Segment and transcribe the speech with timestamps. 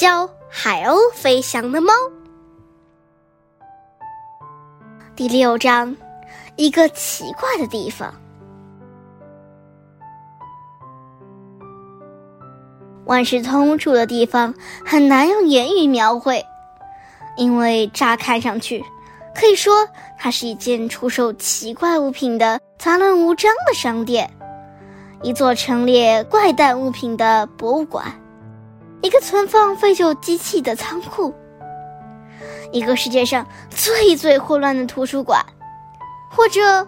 [0.00, 1.92] 教海鸥飞翔的猫。
[5.14, 5.94] 第六章，
[6.56, 8.10] 一个奇怪的地方。
[13.04, 14.54] 万事通住的地方
[14.86, 16.42] 很难用言语描绘，
[17.36, 18.82] 因为乍看上去，
[19.34, 19.86] 可以说
[20.18, 24.30] 它是一间出售奇怪物品的杂乱无章的商店，
[25.22, 28.06] 一座陈列怪诞物品的博物馆，
[29.02, 31.34] 一个存放废旧机器的仓库。
[32.72, 35.44] 一个世界上最最混乱的图书馆，
[36.30, 36.86] 或者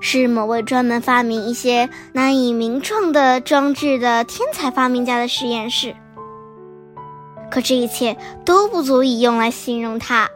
[0.00, 5.94] 是某位专门发明一些难以名状的装置的天才发明家的实验室。
[7.50, 10.28] 可这一切都不足以用来形容它。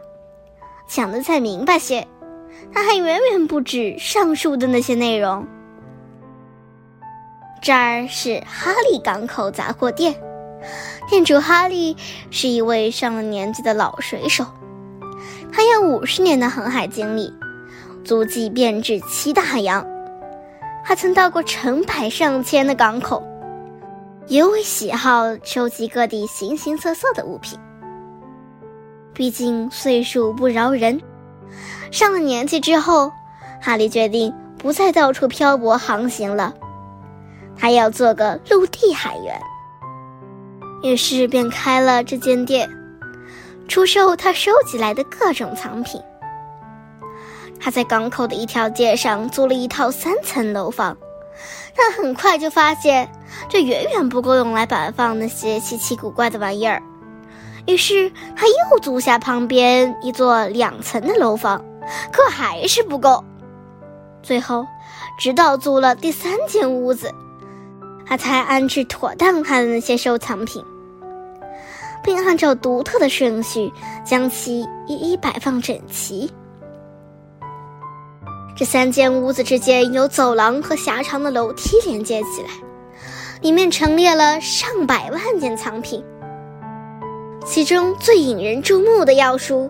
[0.87, 2.05] 讲的再明白些，
[2.73, 5.47] 它还远远不止上述的那些内容。
[7.61, 10.13] 这儿是哈利港口杂货店，
[11.09, 11.95] 店主哈利
[12.29, 14.45] 是一位上了年纪的老水手。
[15.51, 17.33] 他有五十年的航海经历，
[18.03, 19.85] 足迹遍至七大洋，
[20.83, 23.21] 还曾到过成百上千的港口，
[24.27, 27.59] 尤为喜好收集各地形形色色的物品。
[29.13, 31.01] 毕竟岁数不饶人，
[31.91, 33.11] 上了年纪之后，
[33.61, 36.53] 哈利决定不再到处漂泊航行了，
[37.57, 39.37] 他要做个陆地海员。
[40.83, 42.69] 于是便开了这间店。
[43.67, 46.01] 出售他收集来的各种藏品。
[47.59, 50.97] 他在港口的一条街上租了一套三层楼房，
[51.75, 53.09] 但很快就发现
[53.47, 56.81] 这远远不够用来摆放那些稀奇古怪的玩意儿。
[57.67, 61.63] 于是他又租下旁边一座两层的楼房，
[62.11, 63.23] 可还是不够。
[64.23, 64.65] 最后，
[65.19, 67.13] 直到租了第三间屋子，
[68.05, 70.65] 他才安置妥当他的那些收藏品。
[72.03, 73.71] 并按照独特的顺序
[74.05, 76.31] 将其一一摆放整齐。
[78.55, 82.49] 这三间屋子之间有走廊和狭长的楼梯连接起来，
[83.41, 86.03] 里面陈列了上百万件藏品。
[87.43, 89.69] 其中最引人注目的要数：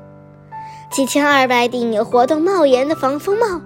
[0.92, 3.62] 七千二百顶有活动帽檐的防风帽，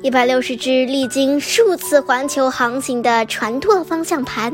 [0.00, 4.52] 一百六十只历经数次环球航行的船舵方向盘。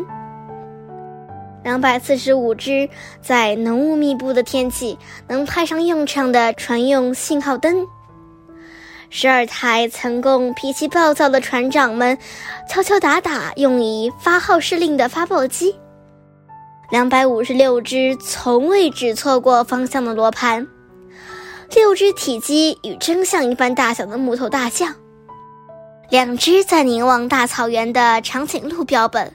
[1.64, 2.88] 两百四十五只
[3.20, 7.86] 在浓雾密布的天气能派上用场的船用信号灯，
[9.10, 12.16] 十二台曾供脾气暴躁的船长们
[12.69, 15.74] 敲敲打打用以发号施令的发报机，
[16.91, 20.66] 两百五十六只从未指错过方向的罗盘，
[21.75, 24.94] 六只体积与真相一般大小的木头大象，
[26.08, 29.34] 两只在凝望大草原的长颈鹿标本。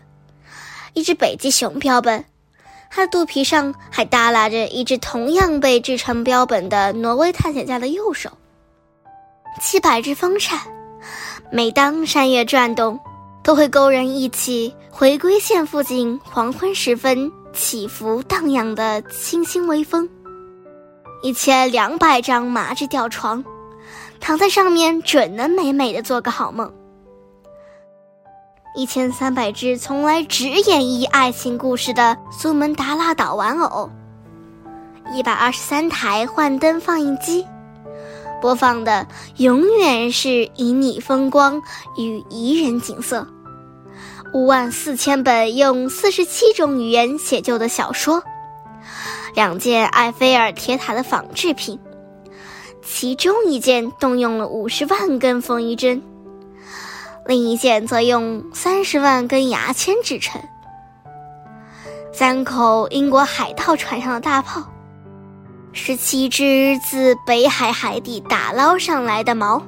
[0.94, 2.24] 一只北极熊标本，
[2.90, 8.30] 它的肚皮上还耷拉着一只同样被制成标本的挪威探险家的右手。
[9.62, 10.59] 七百只风扇，
[11.52, 13.00] 每当山岳转动，
[13.44, 20.09] 都会勾人忆起回归线附近黄昏时分起伏荡漾的清新微风。
[21.22, 23.44] 一千两百张麻质吊床，
[24.20, 26.72] 躺在上面准能美美的做个好梦。
[28.75, 33.91] 一千三百只从来只演绎爱情故事的苏门答腊岛玩偶，
[35.13, 37.45] 一百二十三台幻灯放映机，
[38.41, 39.07] 播放的
[39.38, 41.61] 永远是旖旎风光
[42.00, 43.28] 与宜人景色。
[44.34, 48.23] 五万四千本用四十七种语言写就的小说，
[49.35, 51.79] 两件埃菲尔铁塔的仿制品，
[52.81, 56.01] 其中一件动用了五十万根缝衣针。
[57.25, 60.41] 另一件则用三十万根牙签制成。
[62.11, 64.61] 三口英国海盗船上的大炮，
[65.72, 69.61] 十七只自北海海底打捞上来的锚，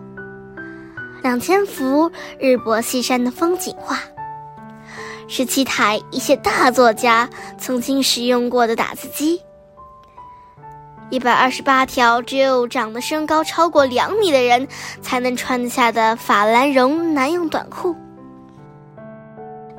[1.23, 3.97] 两千幅日薄西山的风景画，
[5.27, 7.28] 十七台一些大作家
[7.58, 9.41] 曾经使用过的打字机。
[11.11, 14.67] 一百二十八条只有长得身高超过两米的人
[15.02, 17.96] 才能穿得下的法兰绒男用短裤，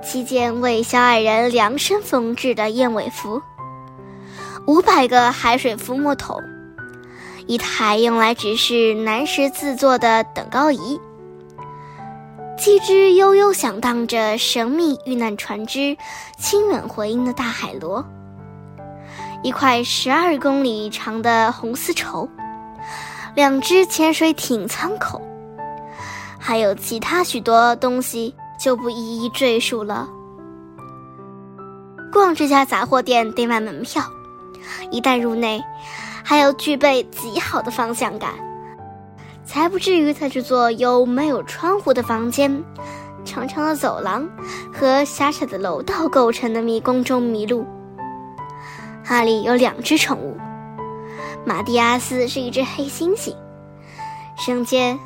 [0.00, 3.42] 七件为小矮人量身缝制的燕尾服，
[4.66, 6.40] 五百个海水浮沫桶，
[7.46, 10.98] 一台用来指示南石制作的等高仪，
[12.56, 15.96] 七只悠悠响荡着神秘遇难船只
[16.38, 18.06] 清远回音的大海螺。
[19.46, 22.28] 一块十二公里长的红丝绸，
[23.36, 25.22] 两只潜水艇舱口，
[26.36, 30.08] 还有其他许多东西，就不一一赘述了。
[32.12, 34.02] 逛这家杂货店得买门票，
[34.90, 35.62] 一旦入内，
[36.24, 38.32] 还要具备极好的方向感，
[39.44, 42.64] 才不至于在这座由没有窗户的房间、
[43.24, 44.28] 长长的走廊
[44.74, 47.64] 和狭窄的楼道构成的迷宫中迷路。
[49.08, 50.36] 哈利有两只宠物，
[51.44, 53.36] 马蒂亚斯是一只黑猩猩，
[54.36, 54.98] 圣街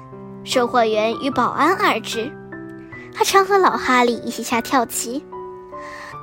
[0.43, 2.33] 售货员与保安二只。
[3.15, 5.23] 他常和老哈利一起下跳棋，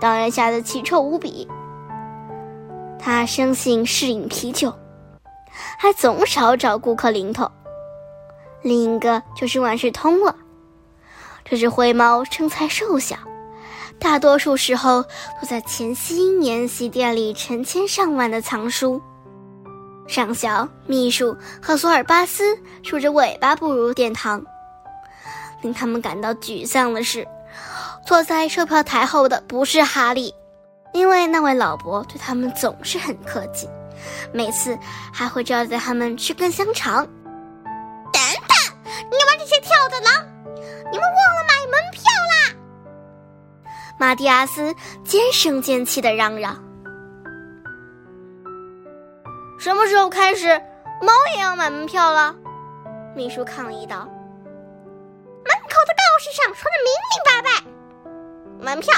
[0.02, 1.48] 当然下得奇臭无比。
[2.98, 4.74] 他生性嗜饮啤酒，
[5.78, 7.52] 还总少找顾客零头。
[8.64, 10.36] 另一个就是万事通了，
[11.46, 13.18] 这只灰猫身材瘦小，
[14.00, 15.04] 大多数时候
[15.42, 19.02] 都在钱熙年戏店里成千上万的藏书。
[20.08, 24.42] 上校、秘书和索尔巴斯竖着尾巴步入殿堂。
[25.62, 27.28] 令他们感到沮丧的是，
[28.06, 30.34] 坐在售票台后的不是哈利，
[30.94, 33.68] 因为那位老伯对他们总是很客气，
[34.32, 34.78] 每次
[35.12, 37.06] 还会招待他们吃根香肠。
[38.14, 38.56] 等等，
[38.86, 40.26] 你们这些跳的狼，
[40.92, 42.04] 你们忘了买门票！
[44.00, 46.64] 马蒂亚斯尖声尖气的嚷嚷。
[49.60, 50.50] 什么时候开始，
[51.02, 52.36] 猫也要买门票了？
[53.16, 54.08] 秘书抗议道。
[55.46, 58.94] 门口的告示上说的明明白白，门票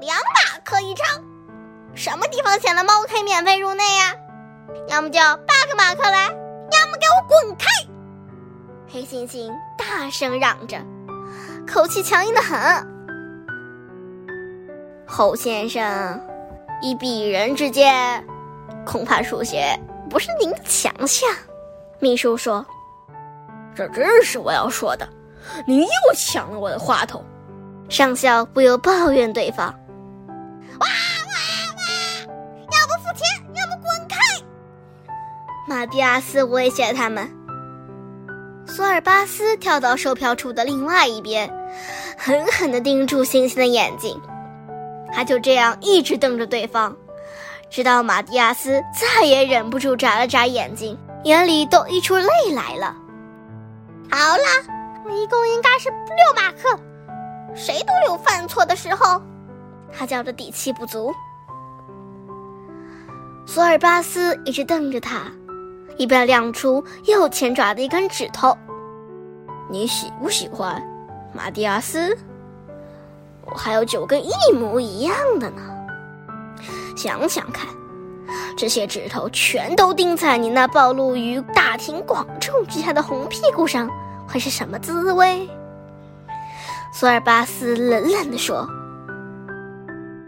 [0.00, 1.06] 两马克一张，
[1.94, 4.14] 什么地方写了猫可以免费入内呀？
[4.88, 7.66] 要么叫八个马克来，要么给我滚开！
[8.92, 10.78] 黑猩猩大声嚷着，
[11.66, 12.89] 口气强硬的很。
[15.12, 16.24] 侯先生，
[16.80, 18.24] 以鄙人之见，
[18.86, 19.76] 恐怕书写
[20.08, 21.28] 不是您的强项。
[21.98, 22.64] 秘书说
[23.74, 25.06] ：“这正是我要说的。”
[25.66, 27.24] 您又抢了我的话筒，
[27.88, 29.66] 上校不由抱怨对方
[30.78, 31.34] ：“哇哇
[31.76, 32.32] 哇！
[32.70, 33.26] 要不付钱，
[33.56, 34.16] 要不滚开！”
[35.66, 37.28] 马蒂亚斯威胁他们。
[38.64, 41.52] 索尔巴斯跳到售票处的另外一边，
[42.16, 44.18] 狠狠地盯住星星的眼睛。
[45.12, 46.96] 他就这样一直瞪着对方，
[47.68, 52.94] 直到马蒂亚斯再也忍不住眨了眨眼睛，眼里都溢出泪来了。
[54.10, 54.76] 好了。
[55.12, 56.78] 一共应该是六马克，
[57.52, 59.20] 谁都有犯错的时候。
[59.92, 61.12] 他叫着底气不足。
[63.44, 65.22] 索尔巴斯一直瞪着他，
[65.96, 68.56] 一边亮出右前爪的一根指头。
[69.68, 70.80] 你喜不喜欢，
[71.34, 72.16] 马蒂亚斯？
[73.52, 75.62] 我还有九根一模一样的呢。
[76.96, 77.66] 想想看，
[78.56, 83.90] 这些指头全都钉在你那暴露于大庭广众之下的红屁股上。
[84.32, 85.48] 会是什么滋味？
[86.92, 88.64] 索尔巴斯冷冷地说：“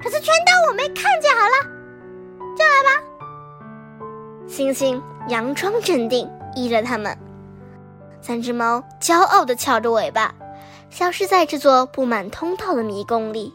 [0.03, 1.71] 这次全当我没看见好了，
[2.57, 2.91] 进来吧。”
[4.49, 7.17] 星星佯装镇定，依着他们。
[8.21, 10.35] 三只猫骄傲地翘着尾巴，
[10.93, 13.53] 消失在这座布满通道的迷宫里。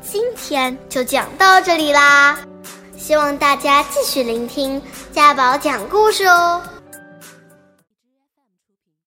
[0.00, 2.38] 今天就讲到这里啦，
[2.96, 6.62] 希望大家继续聆听家宝讲故事哦。